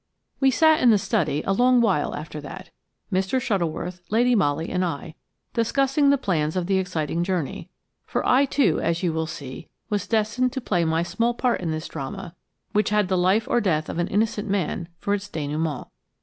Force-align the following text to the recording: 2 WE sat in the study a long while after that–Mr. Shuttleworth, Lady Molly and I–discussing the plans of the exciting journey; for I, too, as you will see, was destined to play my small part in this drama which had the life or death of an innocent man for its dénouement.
2 0.39 0.45
WE 0.45 0.49
sat 0.49 0.79
in 0.79 0.89
the 0.89 0.97
study 0.97 1.43
a 1.43 1.53
long 1.53 1.79
while 1.79 2.15
after 2.15 2.41
that–Mr. 2.41 3.39
Shuttleworth, 3.39 4.01
Lady 4.09 4.33
Molly 4.33 4.71
and 4.71 4.83
I–discussing 4.83 6.09
the 6.09 6.17
plans 6.17 6.55
of 6.55 6.65
the 6.65 6.79
exciting 6.79 7.23
journey; 7.23 7.69
for 8.07 8.25
I, 8.27 8.45
too, 8.45 8.79
as 8.81 9.03
you 9.03 9.13
will 9.13 9.27
see, 9.27 9.69
was 9.91 10.07
destined 10.07 10.53
to 10.53 10.59
play 10.59 10.85
my 10.85 11.03
small 11.03 11.35
part 11.35 11.61
in 11.61 11.69
this 11.69 11.87
drama 11.87 12.33
which 12.71 12.89
had 12.89 13.09
the 13.09 13.15
life 13.17 13.47
or 13.47 13.61
death 13.61 13.89
of 13.89 13.99
an 13.99 14.07
innocent 14.07 14.49
man 14.49 14.87
for 14.97 15.13
its 15.13 15.27
dénouement. 15.29 15.87